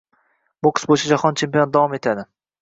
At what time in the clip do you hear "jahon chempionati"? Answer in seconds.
1.11-1.77